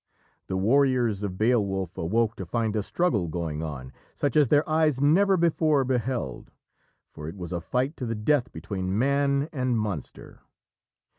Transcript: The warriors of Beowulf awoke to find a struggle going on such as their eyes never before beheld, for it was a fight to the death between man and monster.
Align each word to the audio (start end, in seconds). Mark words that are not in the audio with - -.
The 0.47 0.57
warriors 0.57 1.21
of 1.21 1.37
Beowulf 1.37 1.95
awoke 1.95 2.35
to 2.37 2.45
find 2.47 2.75
a 2.75 2.81
struggle 2.81 3.27
going 3.27 3.61
on 3.61 3.93
such 4.15 4.35
as 4.35 4.47
their 4.47 4.67
eyes 4.67 4.99
never 4.99 5.37
before 5.37 5.83
beheld, 5.83 6.49
for 7.07 7.27
it 7.27 7.37
was 7.37 7.53
a 7.53 7.61
fight 7.61 7.95
to 7.97 8.07
the 8.07 8.15
death 8.15 8.51
between 8.51 8.97
man 8.97 9.47
and 9.53 9.77
monster. 9.77 10.39